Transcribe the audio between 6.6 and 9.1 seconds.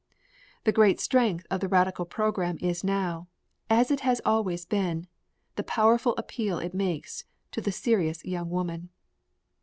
makes to the serious young woman.